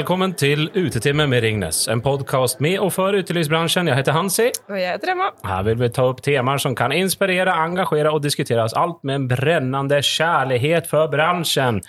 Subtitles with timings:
[0.00, 3.90] Välkommen til Utetime med Ringnes, en podcast med og for utelivsbransjen.
[3.90, 4.46] Jeg heter Hansi.
[4.70, 5.26] Og jeg heter Emma.
[5.44, 8.72] Her vil vi ta opp temaer som kan inspirere, engasjere og diskuteres.
[8.80, 11.82] Alt med en brennende kjærlighet for bransjen.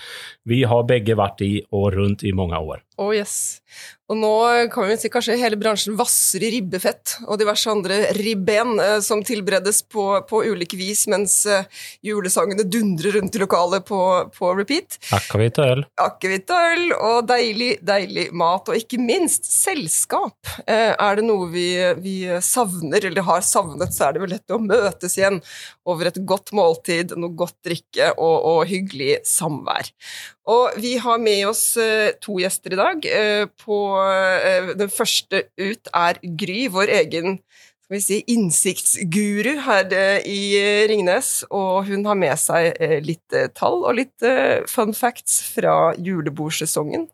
[0.43, 2.84] Vi har begge vært i og rundt i mange år.
[2.99, 3.61] Oh yes.
[4.11, 4.31] Og nå
[4.73, 9.21] kan vi si kanskje hele bransjen vasser i ribbefett og diverse andre ribben eh, som
[9.23, 11.63] tilberedes på, på ulike vis mens eh,
[12.03, 14.02] julesangene dundrer rundt i lokalet på,
[14.35, 14.99] på repeat.
[15.16, 15.85] Akevitt og øl.
[16.03, 20.35] Akevitt og øl og deilig, deilig mat, og ikke minst selskap.
[20.66, 21.69] Eh, er det noe vi,
[22.03, 25.39] vi savner, eller har savnet, så er det vel lett å møtes igjen
[25.88, 29.88] over et godt måltid, noe godt drikke og, og hyggelig samvær.
[30.49, 33.05] Og vi har med oss eh, to gjester i dag.
[33.05, 33.77] Eh, på,
[34.09, 37.39] eh, den første ut er Gry, vår egen
[37.81, 41.41] skal vi si, innsiktsguru her eh, i eh, Ringnes.
[41.49, 44.30] Og hun har med seg litt tall og litt
[44.71, 47.09] fun facts fra julebordsesongen.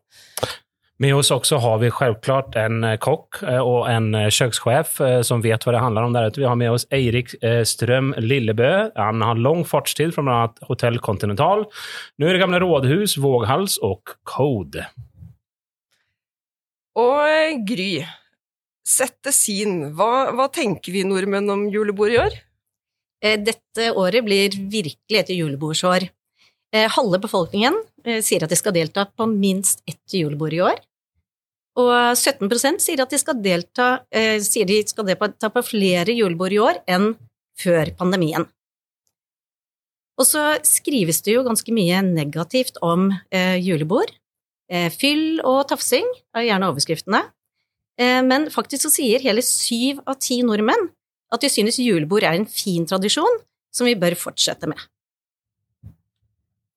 [0.97, 4.95] Med oss også har vi selvklart en kokk og en kjøkkensjef
[5.27, 6.41] som vet hva det handler om der ute.
[6.41, 7.35] Vi har med oss Eirik
[7.69, 8.71] Strøm Lillebø.
[8.97, 10.39] Han har lang fartstid fra bl.a.
[10.65, 11.67] Hotell Continental.
[12.17, 14.87] Nå er det Gamle Rådhus, Våghals og Code.
[16.97, 18.01] Og Gry,
[18.87, 19.91] sette sin.
[19.93, 22.37] Hva, hva tenker vi nordmenn om julebord i år?
[23.21, 26.07] Eh, Dette året blir virkelig et julebordsår.
[26.73, 30.81] Eh, Halve befolkningen eh, sier at de skal delta på minst ett julebord i år.
[31.77, 33.99] Og 17% sier at de skal delta,
[34.41, 37.11] sier de skal delta på flere julebord i år enn
[37.61, 38.47] før pandemien.
[40.17, 43.11] Og så skrives det jo ganske mye negativt om
[43.61, 44.09] julebord.
[44.67, 47.23] Eh, fyll og tafsing er gjerne overskriftene.
[47.97, 50.89] Eh, men faktisk så sier hele syv av ti nordmenn
[51.33, 53.41] at de synes julebord er en fin tradisjon
[53.73, 54.79] som vi bør fortsette med.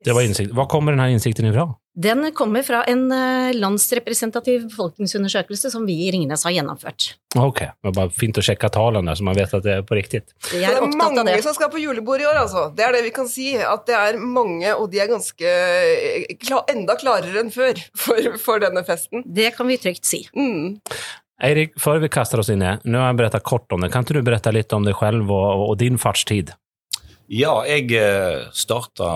[0.05, 0.55] Det var innsikt.
[0.56, 1.67] Hva kommer denne innsikten ifra?
[2.01, 7.11] Den kommer fra en eh, landsrepresentativ befolkningsundersøkelse som vi i Ringnes har gjennomført.
[7.36, 9.98] Ok, det var bare fint å sjekke tallene, så man vet at det er på
[9.98, 10.23] riktig.
[10.47, 11.36] Det er er mange det.
[11.45, 12.69] som skal på julebord i år, altså.
[12.77, 13.51] Det er det vi kan si.
[13.58, 17.77] At det er mange, og de er ganske eh, enda klarere enn før
[18.07, 19.27] for, for denne festen.
[19.27, 20.24] Det kan vi trygt si.
[20.33, 20.79] Mm.
[21.45, 23.92] Eirik, før vi kaster oss inn i nå har jeg berettet kort om det.
[23.92, 26.55] Kan ikke du berette litt om deg selv og, og din fartstid?
[27.30, 27.92] Ja, jeg
[28.58, 29.08] starta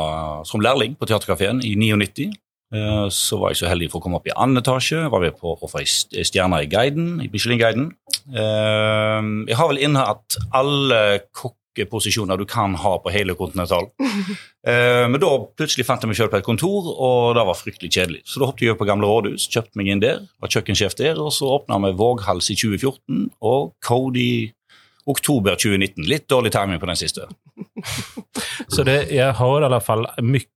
[0.47, 2.29] som lærling på Teaterkafeen i 99.
[2.75, 5.09] Eh, Så var jeg så heldig for å komme opp i annen etasje.
[5.11, 7.91] Var med på å få ei stjerne i guiden, i Michelin-guiden.
[8.31, 13.91] Eh, Jeg har vel innehatt alle kokkeposisjoner du kan ha på hele Continental.
[14.65, 17.91] Eh, Men da plutselig fant jeg meg selv på et kontor, og det var fryktelig
[17.93, 18.23] kjedelig.
[18.25, 21.29] Så da hoppet jeg på Gamle rådhus, kjøpte meg inn der, var kjøkkensjef der, og
[21.37, 24.55] så åpna vi Våghals i 2014 og Cody
[25.05, 26.09] oktober 2019.
[26.09, 27.29] Litt dårlig timing på den siste.
[28.75, 30.49] Så det, jeg hører i alle fall mye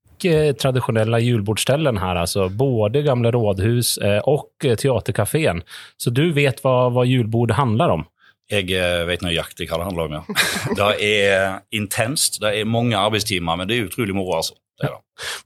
[0.59, 5.63] tradisjonelle julebordställen her, altså både Gamle Rådhus eh, og Teaterkafeen.
[5.97, 8.07] Så du vet hva, hva julebord handler om?
[8.49, 10.39] Jeg eh, vet nøyaktig hva det handler om, ja.
[10.79, 14.57] Det er intenst, det er mange arbeidstimer, men det er utrolig moro, altså.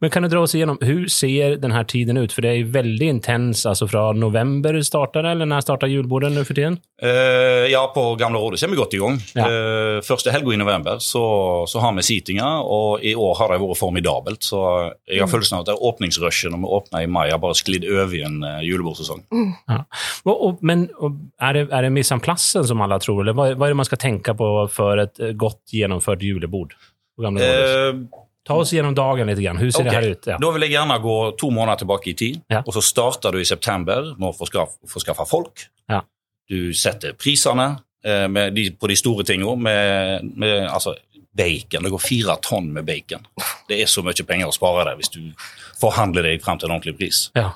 [0.03, 2.32] Men kan du dra oss igjennom, hvordan ser denne tiden ut?
[2.34, 6.44] For det er veldig intens, altså fra november starter det, eller når starter julebordet nå
[6.44, 6.76] for tiden?
[7.03, 9.16] Uh, ja, på Gamle Rådet kommer vi godt i gang.
[9.38, 9.47] Ja.
[9.48, 11.22] Uh, første helga i november så,
[11.70, 14.44] så har vi seatinga, og i år har det vært formidabelt.
[14.44, 14.60] Så
[15.09, 17.88] jeg har følelsen av at det åpningsrushet når vi åpner i mai, har bare sklidd
[17.88, 19.25] over i en uh, julebordsesong.
[19.32, 23.53] Og, og, men og, er det, er det mise en som alle tror, eller hva,
[23.56, 26.76] hva er det man skal tenke på for et eh, godt gjennomført julebord?
[27.16, 27.72] På Gamle Rådet?
[27.72, 29.39] Eh, Ta oss gjennom dagen litt.
[29.39, 29.61] Grann.
[29.61, 29.91] Hvordan ser okay.
[29.91, 30.27] det her ut?
[30.33, 30.39] Ja.
[30.43, 32.65] Da vil jeg gjerne gå to måneder tilbake i tid, Ja.
[32.67, 35.69] og så starter du i september med å få skaff, folk.
[35.91, 36.03] Ja.
[36.51, 37.69] Du setter prisene
[38.05, 38.27] eh,
[38.79, 40.97] på de store tingene, med, med altså,
[41.33, 41.87] bacon.
[41.87, 43.27] Det går fire tonn med bacon.
[43.69, 45.23] Det er så mye penger å spare der hvis du
[45.81, 47.25] forhandler deg frem til en ordentlig pris.
[47.39, 47.53] Ja.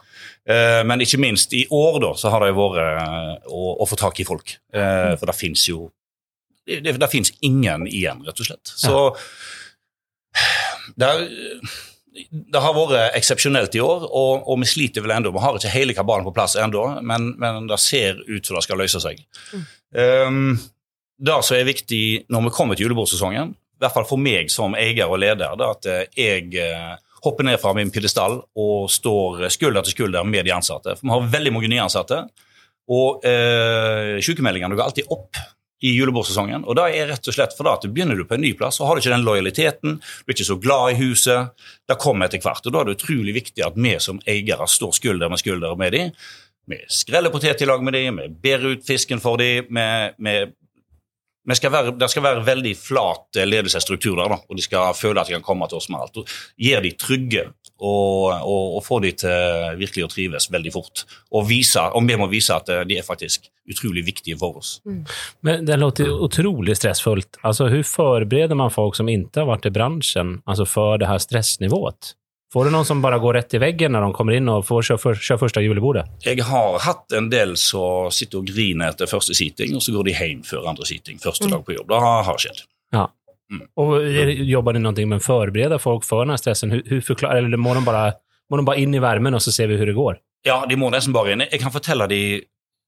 [0.49, 3.99] Eh, men ikke minst i år da, så har det vært eh, å, å få
[4.01, 4.57] tak i folk.
[4.73, 5.89] Eh, for det fins jo
[6.67, 8.73] det, det, det ingen igjen, rett og slett.
[8.75, 8.97] Så
[10.94, 11.75] det, er-
[12.33, 15.33] det har vært eksepsjonelt i år, og, og vi sliter vel ennå.
[15.35, 18.62] Vi har ikke hele kabalen på plass ennå, men, men det ser ut som det
[18.65, 19.21] skal løse seg.
[19.93, 20.55] Um,
[21.21, 22.00] det som er viktig
[22.33, 25.67] når vi kommer til julebordsesongen, i hvert fall for meg som eier og leder, det
[25.67, 26.94] er at jeg eh,
[27.27, 30.94] hopper ned fra min pidestall og står skulder til skulder med de ansatte.
[30.97, 32.23] For vi har veldig mange nye ansatte,
[32.89, 35.37] og eh, sykemeldingene går alltid opp
[35.84, 36.64] i julebordsesongen.
[36.64, 38.55] Og det er rett og slett for da at du begynner du på en ny
[38.56, 41.52] plass, så har du ikke den lojaliteten, du er ikke så glad i huset.
[41.88, 42.64] Det kommer etter hvert.
[42.64, 45.93] og Da er det utrolig viktig at vi som eiere står skulder med skulder med
[45.93, 46.14] dem.
[46.67, 49.69] Vi skreller potet i lag med dem, vi ber ut fisken for dem,
[50.19, 50.38] vi
[51.54, 55.22] skal være, det skal være veldig flat eh, ledelsesstruktur der, da, og de skal føle
[55.22, 56.19] at de kan komme til oss med alt.
[56.19, 56.34] Og
[56.66, 57.44] Gjør de trygge
[57.76, 61.04] og, og, og få de til virkelig å trives veldig fort.
[61.31, 64.81] Og, vise, og vi må vise at eh, de er faktisk utrolig viktige for oss.
[65.46, 67.38] Men det låter utrolig otroligt stressfullt.
[67.43, 71.19] Altså, Hvordan forbereder man folk som ikke har vært i bransjen, altså for det her
[71.22, 72.14] stressnivået?
[72.52, 74.84] Får du noen som bare går rett i väggen når de kommer inn og får
[74.90, 76.04] kjøre, kjøre, första julebordet?
[76.22, 80.06] Jeg har hatt en del som sitter og griner etter første seating, og så går
[80.06, 81.19] de hjem før andre seating.
[81.22, 81.90] Første dag på jobb.
[81.90, 82.62] Det har, skjedd.
[82.94, 83.08] Ja.
[83.50, 83.66] Mm.
[83.82, 83.96] Og
[84.46, 86.70] Jobber det- noe med å forberede folk for denne stressen?
[86.70, 88.14] Hur, hur eller må de, bare,
[88.50, 90.19] må de bare inn i varmen, og så ser vi hvordan det går?
[90.46, 91.40] Ja, de må nesten bare inn.
[91.50, 92.46] Jeg kan fortelle de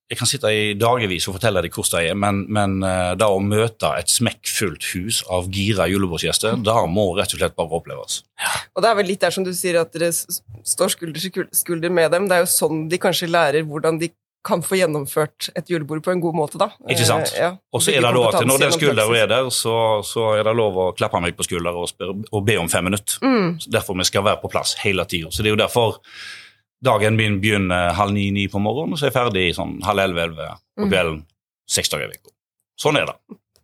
[0.09, 3.29] jeg kan sitte i dagevis og fortelle deg hvordan de er, men, men eh, det
[3.29, 8.23] å møte et smekkfullt hus av gira julebordsgjester, det må rett og slett bare oppleves.
[8.73, 11.93] Og det er vel litt der som du sier, at dere står skulder til skulder
[11.93, 12.31] med dem.
[12.31, 14.11] Det er jo sånn de kanskje lærer hvordan de
[14.49, 16.71] kan få gjennomført et julebord på en god måte, da.
[16.89, 17.35] Ikke sant?
[17.35, 17.53] Eh, ja.
[17.75, 19.77] Og så er det da at når den skulderen er der, så,
[20.07, 23.21] så er det lov å klappe meg på skulderen og, og be om fem minutter.
[23.21, 23.59] Mm.
[23.69, 25.29] Derfor vi skal være på plass hele tida.
[25.35, 25.99] Så det er jo derfor
[26.85, 30.49] dagen min begynner halv ni-ni på morgenen, og så er jeg ferdig sånn halv elleve-elleve
[30.79, 30.91] på Mm.
[30.93, 31.21] kvelden
[31.69, 32.31] seks dager i uka.
[32.79, 33.17] Sånn er det.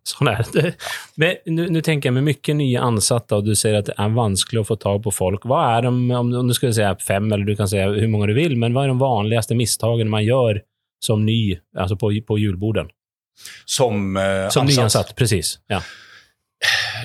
[0.04, 0.74] Sånn er det.
[1.16, 4.60] Men nu, tenker jeg med mye nye ansatte, og du sier at det er vanskelig
[4.60, 5.46] å få tag på folk.
[5.48, 8.28] Hva er de, om, om du skulle si fem eller du kan si hvor mange
[8.28, 10.60] du vil, men hva er de vanligste misstagen man gjør
[11.00, 12.90] som ny, altså på, på julborden?
[13.66, 15.58] Som, uh, Som nyansatt, precis.
[15.72, 15.80] Ja.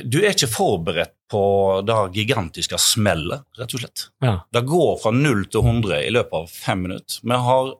[0.05, 1.41] Du er ikke forberedt på
[1.85, 4.07] det gigantiske smellet, rett og slett.
[4.25, 4.39] Ja.
[4.53, 7.19] Det går fra 0 til 100 i løpet av fem minutter.
[7.23, 7.73] Vi har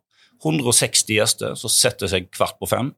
[0.46, 2.94] 160 gjester som setter seg kvart på fem.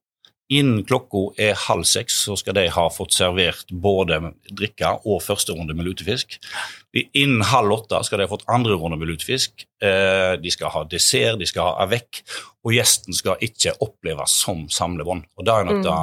[0.52, 4.18] Innen klokka er halv seks, så skal de ha fått servert både
[4.52, 6.36] drikke og første runde med lutefisk.
[7.16, 9.64] Innen halv åtte skal de ha fått andre runde med lutefisk.
[9.82, 12.20] Eh, De skal ha dessert, de skal ha avec,
[12.68, 15.24] og gjesten skal ikke oppleves som samlebånd.
[15.40, 15.96] Og det er nok det,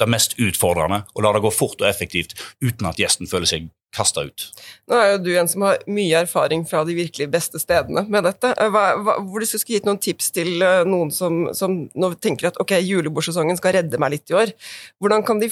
[0.00, 3.68] det mest utfordrende, og la det gå fort og effektivt uten at gjesten føler seg
[3.94, 4.48] kasta ut.
[4.90, 8.26] Nå er jo du en som har mye erfaring fra de virkelig beste stedene med
[8.26, 8.50] dette.
[8.58, 12.10] Eh, Hva, hva, hvor du skulle gitt noen tips til eh, noen som, som nå
[12.18, 14.54] tenker at ok, julebordsesongen skal redde meg litt i år.
[14.98, 15.50] Hvordan kan de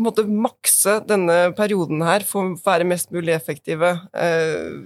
[0.00, 3.98] måte makse denne perioden her, å være mest mulig effektive?
[4.16, 4.80] Eh,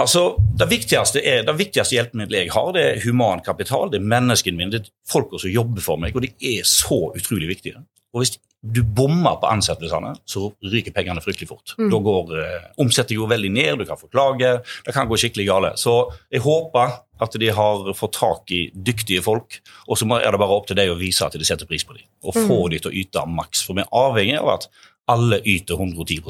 [0.00, 3.90] Altså, Det viktigste, er, det viktigste hjelpemiddelet jeg har, det er humankapital.
[3.92, 7.10] Det er menneskene mine, det er folka som jobber for meg, og de er så
[7.12, 7.82] utrolig viktige.
[8.12, 11.74] Og Hvis du bommer på ansettelsene, så ryker pengene fryktelig fort.
[11.76, 14.52] Da går eh, omsetningen veldig ned, du kan få klage,
[14.86, 15.72] det kan gå skikkelig gale.
[15.80, 15.96] Så
[16.30, 19.58] jeg håper at de har fått tak i dyktige folk,
[19.88, 21.96] og så er det bare opp til deg å vise at de setter pris på
[21.98, 22.06] dem.
[22.22, 23.64] Og få dem til å yte maks.
[23.66, 24.68] For vi er avhengig av at
[25.10, 26.22] alle yter 110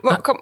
[0.00, 0.40] hva, kan,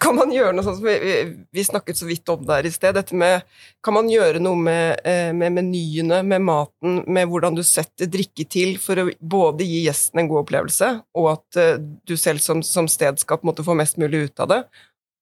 [0.00, 1.12] kan man gjøre noe sånt som vi,
[1.52, 3.44] vi, snakket så vidt om der i sted, dette med
[3.84, 8.46] Kan man gjøre noe med, eh, med menyene, med maten, med hvordan du setter drikke
[8.50, 12.64] til for å både gi gjesten en god opplevelse, og at eh, du selv som,
[12.66, 14.60] som sted skal få mest mulig ut av det,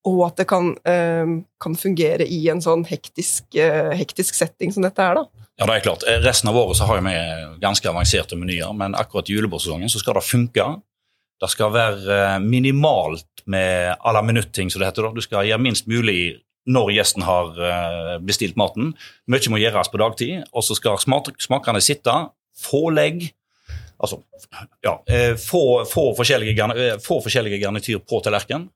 [0.09, 3.59] og at det kan, eh, kan fungere i en sånn hektisk,
[3.99, 5.47] hektisk setting som dette er, da.
[5.59, 6.07] Ja, det er klart.
[6.23, 7.15] Resten av året så har vi
[7.63, 10.69] ganske avanserte menyer, men akkurat i julebordsesongen skal det funke.
[11.39, 15.11] Det skal være eh, minimalt med à la minutt-ting, som det heter.
[15.15, 18.93] Du skal gjøre minst mulig når gjesten har eh, bestilt maten.
[19.31, 22.15] Mye må gjøres på dagtid, og så skal smakerne sitte.
[22.59, 23.31] Få legg.
[23.99, 24.21] Altså,
[24.85, 28.69] ja, eh, få, få, forskjellige, få forskjellige garnityr på tallerkenen.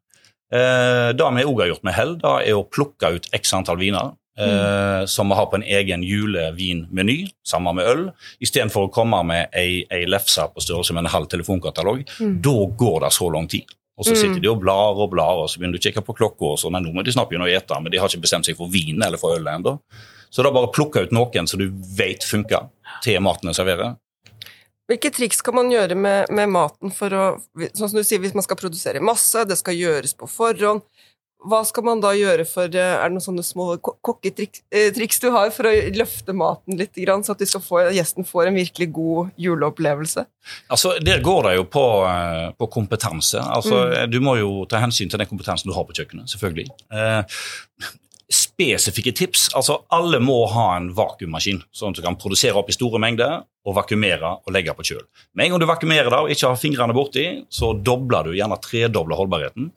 [0.52, 4.10] Det vi òg har gjort med hell, da er å plukke ut x antall viner.
[4.38, 8.06] Eh, som vi har på en egen julevinmeny, sammen med øl,
[8.40, 12.06] istedenfor å komme med ei, ei lefse på størrelse med en halv telefonkatalog.
[12.18, 13.68] Da går det så lang tid.
[14.00, 16.16] Og så sitter de og blar og blar, og så begynner du å kikke på
[16.16, 18.24] klokka, og så nei, nå må de snart begynne å ete, men de har ikke
[18.24, 19.76] bestemt seg for vin eller for øl ennå.
[20.32, 22.70] Så er bare plukke ut noen som du vet funker,
[23.04, 23.98] til maten er serverer.
[24.90, 27.26] Hvilke triks kan man gjøre med, med maten for å
[27.76, 30.82] Sånn som du sier, hvis man skal produsere masse, det skal gjøres på forhånd.
[31.49, 35.28] Hva skal man da gjøre for eh, Er det noen sånne små kokketriks eh, du
[35.34, 40.26] har for å løfte maten litt, så at få, gjesten får en virkelig god juleopplevelse?
[40.68, 43.40] Altså, Der går det jo på, eh, på kompetanse.
[43.42, 46.68] Altså, Du må jo ta hensyn til den kompetansen du har på kjøkkenet, selvfølgelig.
[46.92, 47.22] Eh,
[48.32, 49.49] spesifikke tips.
[49.54, 53.42] altså Alle må ha en vakuummaskin, sånn at du kan produsere opp i store mengder
[53.66, 55.04] og vakuumere og legge på kjøl.
[55.34, 58.58] Med en gang du vakuumerer det og ikke har fingrene borti, så dobler du gjerne
[58.62, 59.70] tredobler holdbarheten.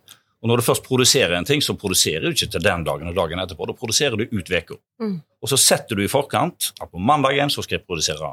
[0.45, 3.15] Og når du først produserer en ting, så produserer du ikke til den dagen og
[3.17, 3.65] dagen etterpå.
[3.65, 4.75] Da produserer du ut uka.
[5.01, 5.15] Mm.
[5.41, 8.29] Og så setter du i forkant at på mandagen så skal jeg produsere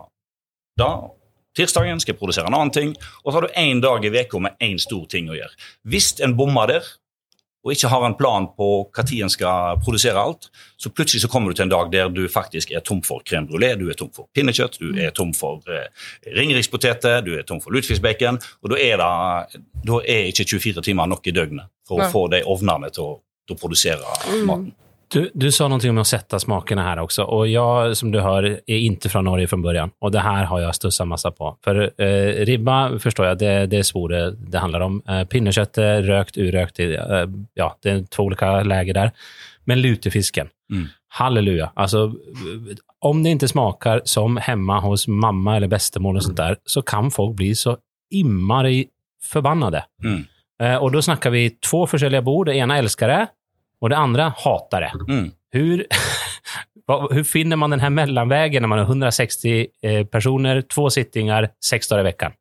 [0.77, 0.91] da.
[1.57, 2.93] Tirsdagen skal jeg produsere en annen ting,
[3.25, 5.57] og så har du én dag i uka med én stor ting å gjøre.
[5.89, 6.93] Hvis en bommer der,
[7.63, 11.51] og ikke har en plan på når en skal produsere alt, så plutselig så kommer
[11.51, 14.11] du til en dag der du faktisk er tom for crème brulé, du er tom
[14.15, 15.87] for pinnekjøtt, du er tom for eh,
[16.37, 21.07] ringerikspoteter, du er tom for lutefiskbacon, og da er, det, da er ikke 24 timer
[21.07, 24.73] nok i døgnet for å få de ovnene til å, til å produsere maten.
[25.13, 28.61] Du, du sa någonting om att sätta smakerna här också och jag, som du hör,
[28.67, 31.57] är inte från Norge från början och det här har jag stussat massa på.
[31.65, 35.03] För eh, ribba förstår jag, det, det är svor det, handler handlar om.
[35.09, 36.87] Eh, pinnekött rökt, urrökt, eh,
[37.55, 39.11] ja, det är två olika läger där.
[39.65, 40.89] Men lutefisken, Mm.
[41.09, 41.73] halleluja.
[41.75, 46.57] Alltså, eh, om det inte smakar som hemma hos mamma eller bästemor och sånt där,
[46.65, 47.77] så kan folk bli så
[48.11, 48.85] immar
[49.25, 49.85] förbannade.
[50.05, 50.25] Mm.
[50.63, 52.47] Eh, och då snackar vi två forskjellige bord.
[52.47, 53.27] Det ena älskar det
[53.83, 55.13] och det andra hatar det.
[55.13, 55.31] Mm.
[55.51, 55.87] Hur,
[57.11, 61.89] hur finner man den här mellanvägen när man har 160 eh, personer, två sittingar, sex
[61.89, 62.33] dagar i veckan?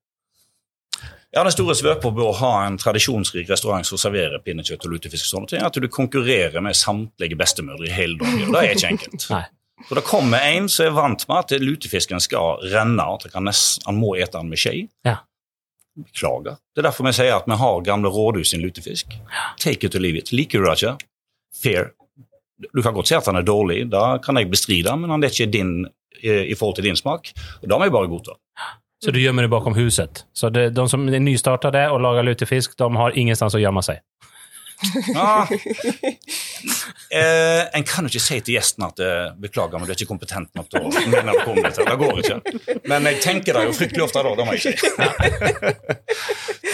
[1.32, 5.26] Ja, Den store svøpa på å ha en tradisjonsrik restaurant som serverer pinnekjøtt og lutefisk,
[5.26, 8.50] og sånne ting, at du konkurrerer med samtlige bestemødre i hele Norge.
[8.52, 9.28] Det er ikke enkelt.
[9.34, 9.44] Nei.
[9.88, 13.98] Så Det kommer en som er vant med at lutefisken skal renne, at han, han
[13.98, 14.76] må ete den med skje.
[15.08, 15.22] Ja.
[15.98, 16.60] Beklager.
[16.76, 19.18] Det er derfor vi sier at vi har gamle rådhus sin lutefisk.
[19.58, 20.36] Take it or leave it.
[20.36, 21.11] Liker du det ikke?
[21.54, 21.92] Fair.
[22.74, 25.34] Du kan godt si at han er dårlig, da kan jeg bestride, men han er
[25.34, 25.74] ikke din
[26.22, 27.32] eh, i forhold til din smak.
[27.62, 28.38] Og da må jeg bare godta.
[29.02, 30.26] Så du gjemmer deg bakom huset.
[30.34, 34.04] Så det, de som är nystartade og lagar lutefisk, de har ingenstans å gjemme sig.
[35.12, 35.48] Ja.
[37.12, 40.08] Eh, en kan jo ikke si til gjesten at eh, beklager, men du er ikke
[40.10, 41.84] kompetent nok til å mene noe om dette.
[41.88, 42.80] Det går ikke.
[42.90, 44.74] Men jeg tenker det jo fryktelig ofte da, det må jeg si.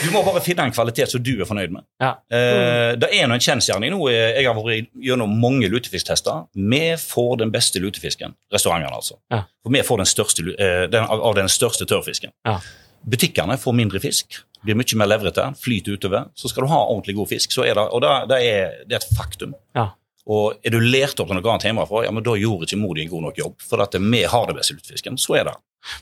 [0.03, 1.85] Du må bare finne en kvalitet som du er fornøyd med.
[2.03, 2.11] Ja.
[2.29, 4.01] Eh, det er nå en kjensgjerning nå.
[4.13, 6.45] eh, Jeg har vært gjennom mange lutefisktester.
[6.53, 8.35] Vi får den beste lutefisken.
[8.53, 9.17] Restaurantene, altså.
[9.33, 9.41] Ja.
[9.65, 12.31] For vi får den største, eh, den, av av den største tørrfisken.
[12.45, 12.59] Ja.
[13.07, 16.27] Butikkene får mindre fisk, blir mye mer levrete, flyter utover.
[16.35, 18.97] Så skal du ha ordentlig god fisk, så er det, og det, det, er, det
[18.97, 19.53] er et faktum.
[19.77, 19.89] Ja.
[20.27, 22.97] Og er du lært opp til noe annet hjemmefra, ja, men da gjorde ikke mor
[22.97, 23.61] di en god nok jobb.
[23.63, 25.19] For at vi har det beste lutefisken.
[25.21, 25.53] Så er det.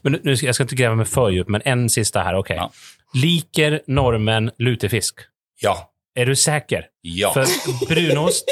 [0.01, 2.33] Men nu, Jeg skal ikke grave meg for dypt, men en siste her.
[2.39, 2.49] ok.
[2.57, 2.69] Ja.
[3.13, 5.27] Liker normen lutefisk?
[5.61, 5.75] Ja.
[6.17, 6.87] Er du sikker?
[7.03, 7.29] Ja.
[7.35, 7.45] For
[7.85, 8.49] brunost,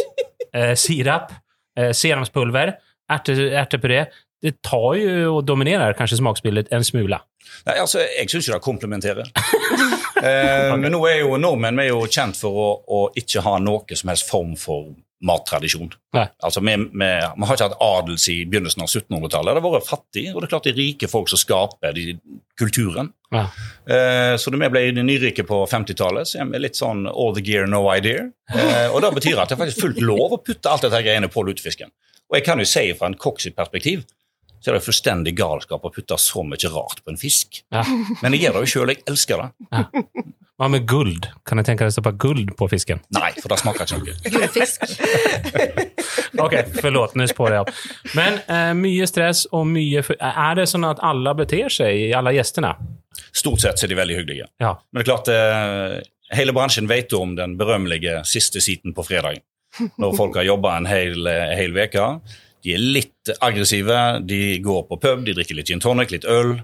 [0.53, 1.31] eh, sirap,
[1.77, 2.75] eh, serumspulver,
[3.09, 4.05] ärte, ärtepuré,
[4.43, 7.21] det tar jo og dominerer kanskje smaksbildet en smule.
[7.67, 9.29] Nei, altså, Jeg syns jo det komplementerer.
[10.27, 13.57] eh, Men nå er jo nordmenn vi er jo kjent for å, å ikke ha
[13.63, 14.91] noe som helst form for
[15.23, 15.93] mattradisjon.
[16.17, 16.25] Nei.
[16.43, 19.55] Altså, vi, vi, vi har ikke hatt adels i begynnelsen av 1700-tallet.
[19.55, 22.17] Det har vært fattig, og det er klart det er rike folk som skaper de,
[22.59, 23.13] kulturen.
[23.31, 23.45] Ja.
[23.87, 27.45] Eh, så da vi ble nyrike på 50-tallet, så er vi litt sånn all the
[27.45, 28.27] gear, no idea.
[28.51, 31.31] Eh, og det betyr at det er faktisk fullt lov å putte alt dette greiene
[31.31, 31.93] på lutefisken.
[32.27, 34.03] Og jeg kan jo si fra en kokk sitt perspektiv
[34.63, 37.59] så er det fullstendig galskap å putte så mye rart på en fisk.
[37.73, 37.83] Ja.
[38.21, 39.73] Men jeg gjør det jo sjøl, jeg elsker det.
[40.61, 41.25] Hva med guld?
[41.49, 43.01] Kan jeg tenke deg å stoppa guld på fisken?
[43.15, 44.33] Nei, for det smaker ikke noe.
[44.35, 44.85] Gullfisk.
[46.45, 47.71] ok, forlåt, nå spår jeg jag.
[48.15, 52.75] Men eh, mye stress og mye Er det sånn at alle beter seg, alle gjestene?
[53.33, 54.47] Stort sett så er de veldig hyggelige.
[54.61, 54.75] Ja.
[54.91, 55.97] Men det er klart, eh,
[56.37, 59.41] hele bransjen vet jo om den berømmelige siste siten på fredag.
[59.97, 62.07] Når folk har jobba en hel, eh, hel uke.
[62.63, 66.57] De er litt aggressive, de går på pub, de drikker litt gin tonic, litt øl.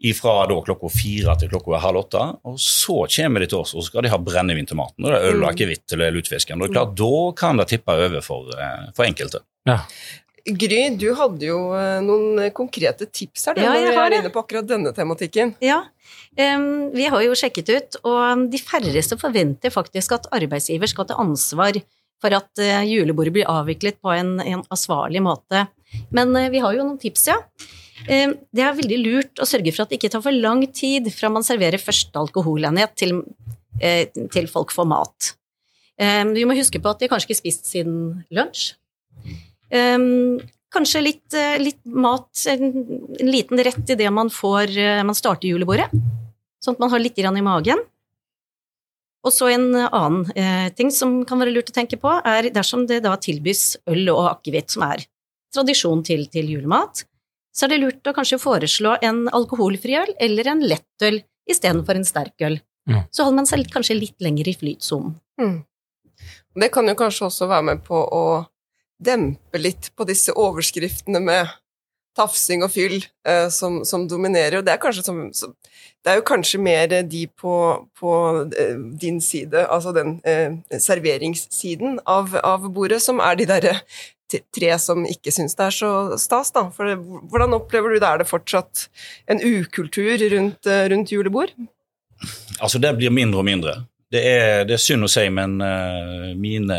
[0.00, 2.22] Ifra da klokka fire til klokka halv åtte.
[2.48, 5.04] Og så kommer de til oss og så skal de ha brennevin til maten.
[5.04, 6.56] Og det er øl og akevitt til lutefisken.
[6.56, 9.44] Og det er klart, Da kan det tippe over for, eh, for enkelte.
[9.68, 9.84] ja.
[10.46, 14.16] Gry, du hadde jo eh, noen konkrete tips her, da Ja, når vi har er
[14.22, 15.54] inne på akkurat denne tematikken.
[15.60, 15.82] Ja,
[16.56, 21.18] um, vi har jo sjekket ut, og de færreste forventer faktisk at arbeidsgiver skal ta
[21.20, 21.76] ansvar
[22.22, 25.66] for at eh, julebordet blir avviklet på en, en ansvarlig måte.
[26.14, 27.38] Men eh, vi har jo noen tips, ja.
[28.00, 31.28] Det er veldig lurt å sørge for at det ikke tar for lang tid fra
[31.28, 33.18] man serverer første alkoholenhet til,
[33.76, 35.34] eh, til folk får mat.
[36.00, 37.98] Vi må huske på at de kanskje ikke har spist siden
[38.32, 38.70] lunsj.
[40.70, 42.70] Kanskje litt, eh, litt mat, en,
[43.18, 45.88] en liten rett i det man får eh, man starter julebordet,
[46.62, 47.82] sånn at man har litt i magen.
[49.26, 52.86] Og så en annen eh, ting som kan være lurt å tenke på, er dersom
[52.88, 55.04] det da tilbys øl og akevitt, som er
[55.52, 57.04] tradisjon til, til julemat,
[57.52, 62.06] så er det lurt å kanskje foreslå en alkoholfri øl eller en lettøl istedenfor en
[62.06, 62.60] sterk øl.
[62.88, 63.02] Mm.
[63.12, 65.18] Så holder man seg litt- kanskje litt lenger i flytsonen.
[65.40, 65.58] Mm.
[66.60, 68.24] Det kan jo kanskje også være med på å
[69.00, 71.50] dempe litt på disse overskriftene med
[72.16, 72.98] tafsing og fyll
[73.28, 74.60] uh, som, som dominerer.
[74.60, 75.54] Og det er, kanskje som, som,
[76.04, 77.56] det er jo kanskje mer de på,
[77.98, 78.14] på
[78.44, 83.76] uh, din side, altså den uh, serveringssiden av, av bordet, som er de derre
[84.54, 86.68] tre som ikke syns det er så stas, da.
[86.74, 88.06] For det, hvordan opplever du det?
[88.06, 88.86] Er det fortsatt
[89.30, 91.50] en ukultur rundt, rundt julebord?
[92.60, 93.74] Altså, det blir mindre og mindre.
[94.10, 95.56] Det er, det er synd å si, men
[96.38, 96.78] mine,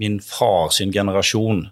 [0.00, 1.66] min far sin generasjon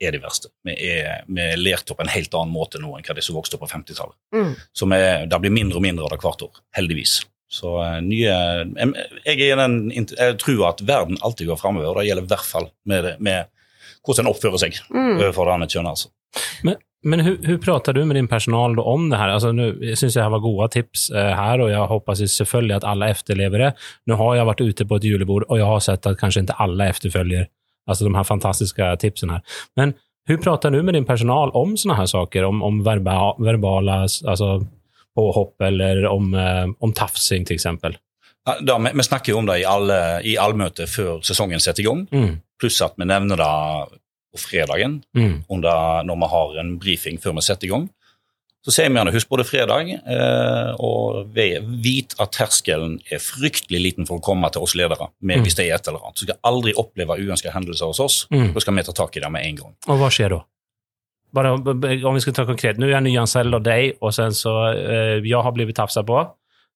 [0.00, 0.48] er de verste.
[0.66, 3.36] Vi er, vi er lært opp en helt annen måte nå enn hva de som
[3.36, 4.16] vokste opp på 50-tallet.
[4.34, 4.54] Mm.
[4.72, 7.20] Så vi, det blir mindre og mindre av det hvert år, heldigvis.
[7.50, 12.06] Så uh, nye jeg, jeg, den, jeg, tror at verden alltid går framover, og det
[12.08, 13.50] gjelder i hvert fall med, med
[14.06, 15.18] hvordan en oppfører seg Mm.
[15.18, 15.90] overfor det andre kjønnet.
[15.90, 16.08] Altså.
[16.66, 19.34] Men, men hur, prater du med din personal om det her?
[19.34, 22.76] Altså, nu, jeg syns det här var gode tips eh, her, og jeg hoppas selvfølgelig
[22.76, 23.70] at alle efterlever det.
[24.06, 26.58] Nå har jeg vært ute på et julebord og jeg har sett at kanskje ikke
[26.60, 27.48] alle efterföljer
[27.90, 29.42] alltså de här fantastiska tipsen här.
[29.76, 29.94] Men
[30.26, 32.44] hur pratar du med din personal om sådana här saker?
[32.44, 34.66] Om, om verba, verbala alltså,
[35.14, 37.96] påhopp eller om, eh, om tafsing till exempel?
[38.44, 41.82] Ja, da, vi, vi snakker jo om det i, alle, i allmøte før sesongen setter
[41.82, 43.52] i gang, Mm, pluss at vi nevner det
[44.30, 47.88] på fredagen mm, under, når vi har en briefing før vi setter i gang.
[48.66, 53.80] Så sier vi gjerne husk på det fredag, eh, og vit at terskelen er fryktelig
[53.80, 55.44] liten for å komme til oss ledere med, Mm.
[55.46, 56.16] hvis det er et eller annet.
[56.20, 58.26] Du skal aldri oppleve uønskede hendelser hos oss.
[58.30, 58.52] mm.
[58.52, 59.74] Da skal vi ta tak i det med en gang.
[59.88, 60.40] Og hva skjer da?
[61.32, 64.12] Bara b- b- om vi skal ta konkret, Nå er jag nyanställd av deg, og
[64.12, 66.18] sen så, eh, jag har blitt tafsa på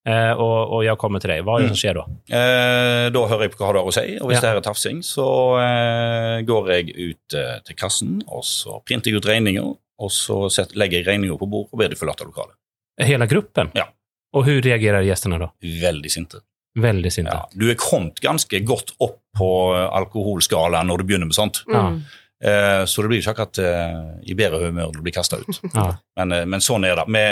[0.06, 1.44] eh, og, og, jeg kommer til deg.
[1.44, 2.04] Hva er det som skjer da?
[2.30, 4.40] Eh, da hører jeg på hva du har å si, og hvis Ja.
[4.40, 5.26] det her er tafsing, så
[5.60, 10.78] eh, går jeg ut til kassen, og så printer jeg ut regninger, og så setter,
[10.80, 12.56] legger jeg regninger på bord og ber de forlate lokalet.
[13.02, 13.70] Hela gruppen?
[13.74, 13.88] Ja.
[14.34, 15.50] Og hvordan reagerer gjestene da?
[15.62, 16.42] Veldig sinte.
[16.80, 17.34] Veldig sinte.
[17.34, 17.46] Ja.
[17.54, 21.62] Du er kommet ganske godt opp på alkoholskalaen når du begynner med sånt.
[21.70, 22.00] Mm.
[22.44, 25.60] Eh, så det blir ikke akkurat eh, i bedre humør når du blir kasta ut.
[25.70, 25.86] Ja.
[26.18, 27.06] Men, eh, men sånn er det.
[27.14, 27.22] Vi,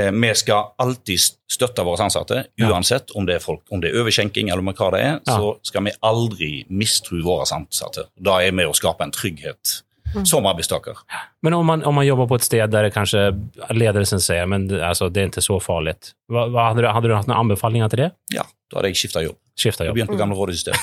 [0.00, 4.02] eh, vi skal alltid støtte våre ansatte, uansett om det er folk, om det er
[4.02, 5.16] overskjenking eller om hva det er.
[5.24, 5.38] Ja.
[5.38, 8.10] Så skal vi aldri mistro våre ansatte.
[8.20, 9.80] Da er vi med å skape en trygghet.
[10.24, 10.96] Som arbeidstaker.
[11.42, 13.40] Men om man, om man jobbar på ett sted där det kanske
[13.70, 16.10] ledelsen säger men alltså, det är inte så farligt.
[16.32, 18.10] Va, va, hade, du, hade du haft några anbefalinger till det?
[18.34, 19.36] Ja, da hadde jeg skifta jobb.
[19.62, 19.94] Skifta Jeg jobb?
[19.94, 20.80] begynte på gamle rådet isteden.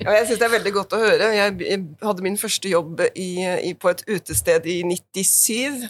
[0.00, 1.26] Ja, jeg syns det er veldig godt å høre.
[1.36, 5.84] Jeg, hadde min første jobb i, i, på et utested i 97.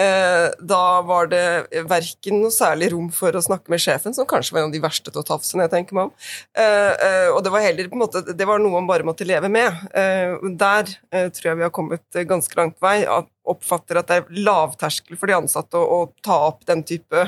[0.00, 1.42] Eh, da var det
[1.90, 4.80] verken noe særlig rom for å snakke med sjefen, som kanskje var en av de
[4.80, 6.14] verste til å tafse, når jeg tenker meg om.
[6.56, 9.28] Eh, eh, og det var heller på en måte, det var noe man bare måtte
[9.28, 9.84] leve med.
[9.92, 13.02] Der tror jeg vi har kommet ganske langt vei.
[13.04, 17.24] At oppfatter at det er lavterskel for de ansatte å, å ta opp den type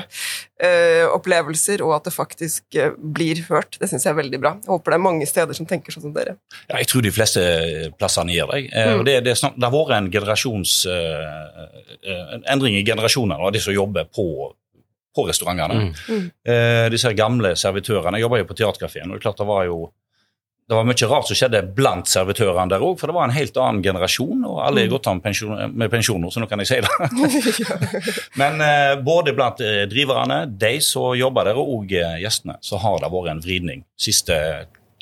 [0.63, 3.77] eh, opplevelser, og at det faktisk eh, blir hørt.
[3.81, 4.51] Det syns jeg er veldig bra.
[4.63, 6.37] Jeg håper det er mange steder som tenker sånn som dere.
[6.69, 7.43] Ja, jeg tror de fleste
[7.99, 8.61] plassene gjør det.
[8.71, 9.03] Eh, Mm.
[9.07, 13.59] det, det, er snart, det har vært en generasjons en endring i generasjoner av de
[13.59, 14.25] som jobber på,
[15.15, 15.89] på restaurantene.
[15.89, 16.15] Mm.
[16.15, 16.91] Mm.
[16.93, 18.17] disse gamle servitørene.
[18.19, 19.79] Jeg jobba jo på Teaterkafeen, og det er klart det var jo
[20.65, 23.57] det var mye rart som skjedde blant servitørene der òg, for det var en helt
[23.61, 26.79] annen generasjon, og alle er gått av med pensjon, nå, så nå kan jeg si
[26.81, 26.95] det.
[28.41, 32.97] Men eh, både blant eh, driverne, de som jobber der, og eh, gjestene, så har
[33.03, 33.85] det vært en vridning.
[33.93, 34.39] Siste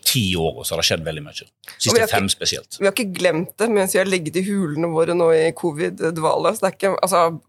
[0.06, 1.48] ti åra har det skjedd veldig mye.
[1.78, 2.78] Siste ikke- fem spesielt.
[2.80, 6.54] Vi har ikke glemt det mens vi har ligget i hulene våre nå i covid-dvala.
[6.56, 7.40] Så det er ikke Altså,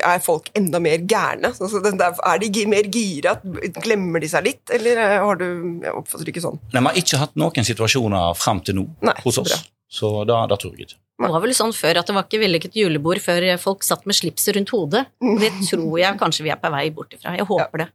[0.00, 1.52] er folk enda mer gærne?
[1.52, 3.36] Altså, er de mer gira?
[3.82, 6.58] Glemmer de seg litt, eller eh, har du Jeg oppfatter det ikke sånn.
[6.72, 9.58] Nei, Vi har ikke hatt noen situasjoner fram til nå Nei, hos oss, bra.
[9.90, 11.00] Så da, da tror jeg ikke.
[11.20, 14.16] Det var vel sånn før at det var ikke vellykket julebord før folk satt med
[14.16, 15.02] slips rundt hodet.
[15.20, 17.34] Det tror jeg kanskje vi er på vei bort ifra.
[17.36, 17.88] Jeg håper det.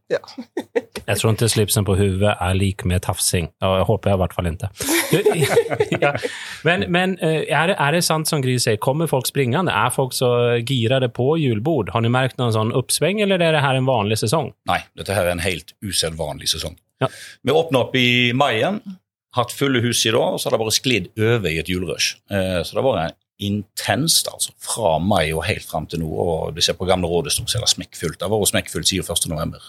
[1.00, 3.48] Jeg tror ikke slipsen på huvudet er lik med tafsing.
[3.66, 4.70] Og jeg håper jeg i hvert fall ikke.
[6.04, 6.12] ja.
[6.68, 9.74] Men, men er, det, er, det sant som Gry sier, kommer folk springende?
[9.74, 10.30] Er folk så
[10.62, 11.90] girede på julebord?
[11.96, 14.52] Har ni merket noen sånn oppsving, eller er det her en vanlig sesong?
[14.70, 16.78] Nei, dette her er en helt usedvanlig sesong.
[17.02, 17.10] Ja.
[17.42, 18.80] Vi åpner opp i mai igjen,
[19.36, 22.16] hatt fulle hus i dag, og så har det bare sklidd over i et julerush.
[22.30, 24.54] Eh, så det har vært intenst, altså.
[24.62, 26.08] Fra mai og helt fram til nå.
[26.08, 28.20] Og du ser på Gamle Rådet er det smekkfullt.
[28.20, 29.28] Det har vært smekkfullt siden 1.
[29.32, 29.66] november.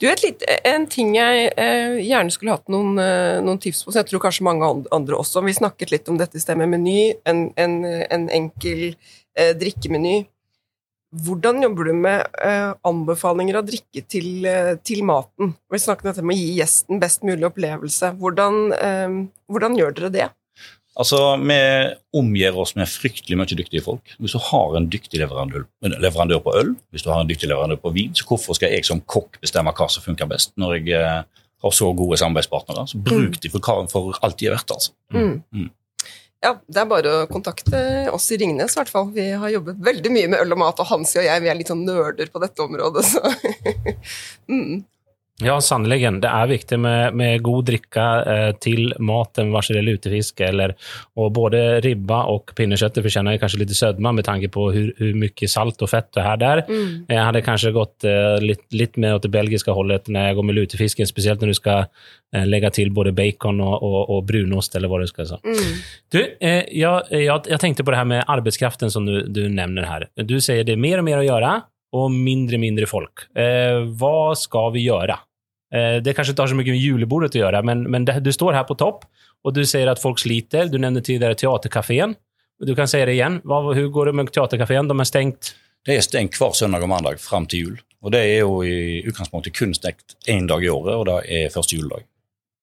[0.00, 3.94] Du, et litt, En ting jeg eh, gjerne skulle hatt noen, eh, noen tips på,
[3.94, 5.44] så jeg tror kanskje mange andre også.
[5.46, 10.24] Vi snakket litt om dette i sted med meny, en, en, en enkel eh, drikkemeny.
[11.22, 15.52] Hvordan jobber du med uh, anbefalinger av drikke til, uh, til maten?
[15.70, 18.10] Vi snakket om dette med å gi gjesten best mulig opplevelse.
[18.18, 19.20] Hvordan, uh,
[19.52, 20.26] hvordan gjør dere det?
[20.98, 21.58] Altså, Vi
[22.14, 24.16] omgir oss med fryktelig mye dyktige folk.
[24.22, 27.82] Hvis du har en dyktig leverandør, leverandør på øl, hvis du har en dyktig leverandør
[27.82, 31.00] på vin, så hvorfor skal jeg som kokk bestemme hva som funker best, når jeg
[31.02, 32.86] har så gode samarbeidspartnere?
[32.86, 34.94] Så bruk de for, for alt de er verdt, altså.
[35.10, 35.42] Mm.
[35.50, 35.72] Mm.
[36.44, 37.78] Ja, Det er bare å kontakte
[38.12, 39.06] oss i Ringnes, i hvert fall.
[39.14, 41.56] Vi har jobbet veldig mye med øl og mat, og Hansi og jeg vi er
[41.56, 43.04] litt sånn nerder på dette området.
[43.08, 43.22] Så.
[44.52, 44.84] mm.
[45.42, 46.20] Ja, sannoliken.
[46.22, 50.40] Det er viktig med, med god dricka eh, til maten, vare sig det är lutefisk
[50.40, 50.74] eller
[51.14, 55.82] och både ribba og pinnekjøttet förtjänar kanskje litt södma med tanke på hvor mye salt
[55.82, 56.62] og fett det er der.
[56.68, 57.06] Mm.
[57.08, 60.46] Jeg hadde kanskje gått eh, litt, litt mer åt det belgiske hållet når jeg går
[60.46, 64.78] med lutefisken, spesielt når du skal eh, legge til både bacon og, og, og brunost
[64.78, 65.42] eller hva du skal si.
[65.42, 65.84] Mm.
[66.14, 69.90] Du, eh, jeg, jeg, jeg tenkte på det her med arbeidskraften som du, du nevner
[69.90, 70.10] her.
[70.22, 71.56] Du sier det er mer og mer å gjøre,
[71.94, 73.28] og mindre mindre folk.
[73.38, 75.16] Eh, hva skal vi gjøre?
[75.74, 78.32] Eh, det kanskje ikke har så mye med julebordet å gjøre, men, men det, du
[78.34, 79.06] står her på topp,
[79.44, 80.70] og du sier at folk sliter.
[80.72, 82.16] Du nevnte tidligere teaterkafeen.
[82.64, 83.40] Du kan si det igjen.
[83.44, 84.88] Hvordan går det med teaterkafeen?
[84.88, 85.52] De er stengt.
[85.84, 87.76] Det er stengt hver søndag og mandag fram til jul.
[88.04, 91.52] Og det er jo i utgangspunktet kun stengt én dag i året, og det er
[91.52, 92.06] første juledag.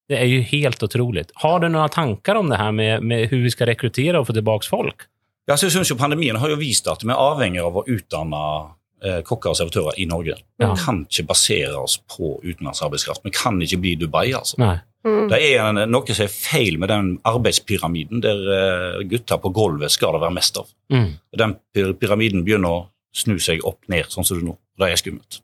[0.09, 1.27] Det er jo helt utrolig.
[1.39, 4.35] Har du noen tanker om det her med, med hvordan vi skal rekruttere og få
[4.35, 5.05] tilbake folk?
[5.49, 7.85] Ja, så jeg synes jo Pandemien har jo vist at vi er avhengig av å
[7.89, 8.41] utdanne
[9.25, 10.35] kokker og servitører i Norge.
[10.59, 10.75] Vi Ja.
[10.77, 13.23] kan ikke basere oss på utenlandsarbeidskraft.
[13.23, 14.57] Vi kan ikke bli Dubai, altså.
[14.61, 14.75] Nei.
[15.03, 15.29] Mm.
[15.31, 19.89] Det er en, noe som er feil med den arbeidspyramiden der eh, gutter på gulvet
[19.89, 20.67] skal det være mest av.
[20.93, 21.07] Mm.
[21.41, 22.83] Den pyramiden begynner å
[23.13, 24.57] snu seg opp ned, sånn som det er nå.
[24.77, 25.41] Det er skummelt.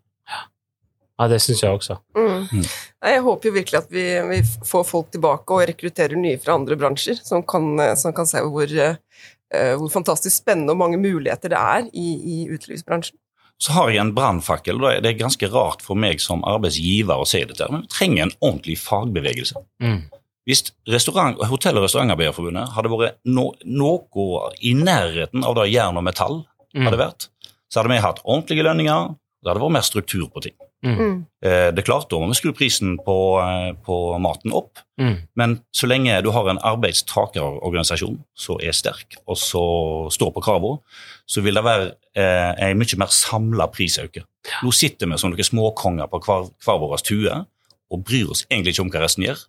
[1.17, 1.95] Ja, det syns jeg også.
[2.13, 2.43] Mm.
[2.59, 2.65] Mm.
[3.09, 6.77] Jeg håper jo virkelig at vi, vi får folk tilbake og rekrutterer nye fra andre
[6.77, 11.57] bransjer, som kan, som kan se hvor, eh, hvor fantastisk spennende og mange muligheter det
[11.57, 13.17] er i, i utelivsbransjen.
[13.59, 14.77] Så har jeg en brannfakkel.
[15.01, 18.35] Det er ganske rart for meg som arbeidsgiver å si dette, men vi trenger en
[18.39, 19.63] ordentlig fagbevegelse.
[19.81, 20.03] Mm.
[20.47, 26.45] Hvis Hotell- og restaurantarbeiderforbundet hadde vært no, noe i nærheten av det jern og metall
[26.75, 26.83] Mm.
[26.85, 27.27] hadde vært,
[27.71, 30.53] så hadde vi hatt ordentlige lønninger, det hadde vært mer struktur på ting.
[30.85, 30.97] Mm.
[30.97, 31.13] Mm.
[31.41, 35.15] Eh, det er klart, da må vi skru prisen på, eh, på maten opp, Mm.
[35.35, 40.79] men så lenge du har en arbeidstakerorganisasjon som er sterk, og som står på kravene,
[41.27, 44.25] så vil det være eh, en mye mer samla prisøkning.
[44.63, 47.45] Nå sitter vi som noen småkonger på hver, hver vår tue
[47.91, 49.43] og bryr oss egentlig ikke om hva resten gjør.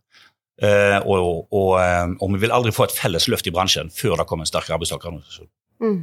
[0.61, 4.17] Eh, og, og, og, og vi vil aldri få et felles løft i bransjen før
[4.19, 5.49] det kommer en sterk arbeidstakerorganisasjon.
[5.81, 6.01] Mm.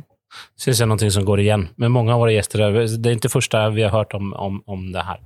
[0.60, 2.66] Syns jeg er noe som går igjen med mange av våre gjester.
[2.98, 5.24] Det er ikke første vi har hørt om, om, om det her.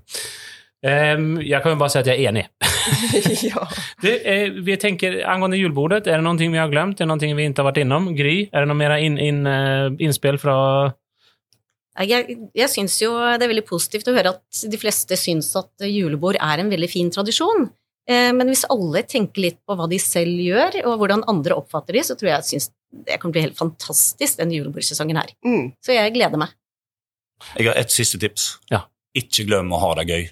[0.80, 2.46] Um, jeg kan bare si at jeg er enig.
[3.50, 3.66] ja.
[4.00, 7.02] Du, eh, vi tenker, Angående julebordet, er det noe vi har glemt?
[7.02, 8.14] Er det noe vi ikke har vært innom?
[8.16, 10.56] Gry, er det noe mer in, in, uh, innspill fra
[12.00, 15.84] Jeg, jeg syns jo det er veldig positivt å høre at de fleste syns at
[15.84, 17.68] julebord er en veldig fin tradisjon.
[18.10, 22.00] Eh, Men hvis alle tenker litt på hva de selv gjør, og hvordan andre oppfatter
[22.00, 25.32] de, så tror jeg syns det kommer til å bli helt fantastisk, den julebordsesongen her.
[25.46, 25.72] Mm.
[25.86, 26.56] Så jeg gleder meg.
[27.56, 28.52] Jeg har et siste tips.
[28.74, 28.84] Ja.
[29.18, 30.28] Ikke glem å ha det gøy.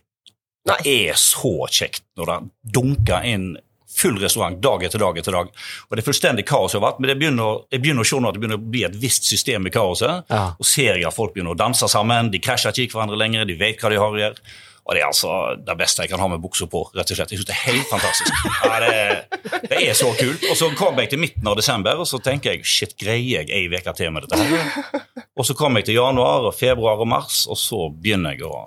[0.67, 2.38] Det er så kjekt når det
[2.76, 3.54] dunker inn
[3.98, 5.50] full restaurant dag etter dag etter dag.
[5.88, 8.38] Og det er fullstendig kaos overalt, men det begynner, jeg begynner å se nå at
[8.38, 10.28] det begynner å bli et visst system i kaoset.
[10.30, 10.43] Ja.
[10.60, 13.48] Og ser jeg at folk begynner å danse sammen, de krasjer ikke i hverandre lenger,
[13.48, 14.58] de vet hva de har å gjøre.
[14.88, 15.32] Og det er altså
[15.67, 17.34] det beste jeg kan ha med bukser på, rett og slett.
[17.34, 18.38] Jeg synes det er helt fantastisk.
[18.63, 20.45] Ja, det, det er så kult.
[20.47, 23.52] Og så kommer jeg til midten av desember, og så tenker jeg shit, greier jeg
[23.52, 25.04] ei uke til med dette her?
[25.38, 28.63] Og så kommer jeg til januar og februar og mars, og så begynner jeg å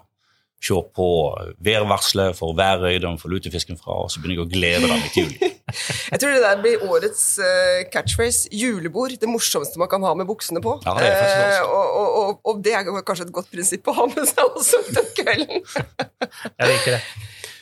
[0.61, 1.09] se på
[1.65, 5.25] værvarselet for Værøy, de får lutefisken fra, og så begynner jeg å glede meg til
[5.25, 5.33] jul.
[6.11, 8.49] Jeg tror det der blir årets eh, catchphrase.
[8.51, 9.15] Julebord.
[9.23, 10.73] Det morsomste man kan ha med buksene på.
[10.83, 11.11] Ja, det.
[11.15, 14.59] Eh, og, og, og, og det er kanskje et godt prinsipp å ha med seg
[14.59, 15.63] også den kvelden.
[15.63, 17.03] Jeg liker det.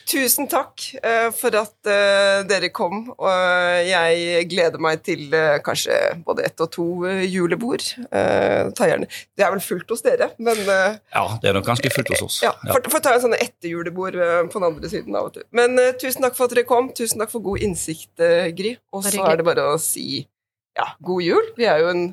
[0.09, 3.11] Tusen takk eh, for at eh, dere kom.
[3.13, 6.85] Og jeg gleder meg til eh, kanskje både ett og to
[7.29, 7.85] julebord.
[8.09, 9.09] Eh, ta gjerne.
[9.37, 12.39] Det er vel fullt hos dere, men Ja, det er nok ganske fullt hos oss.
[12.45, 14.17] ja, for, for å ta en sånn etterjulebord
[14.49, 15.45] på den andre siden av og til.
[15.53, 16.89] Men tusen takk for at dere kom.
[16.97, 18.15] Tusen takk for god innsikt,
[18.57, 18.75] Gry.
[18.95, 20.23] Og så er det bare å si
[20.79, 21.53] ja, god jul.
[21.59, 22.05] Vi er jo en,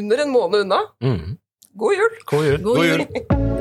[0.00, 0.84] under en måned unna.
[1.04, 1.36] Mm.
[1.76, 2.20] God jul!
[2.32, 2.60] God jul.
[2.62, 3.08] God God jul!
[3.08, 3.51] jul.